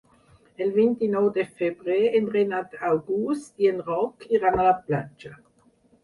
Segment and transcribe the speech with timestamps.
[0.65, 5.31] El vint-i-nou de febrer en Renat August i en Roc iran a la platja.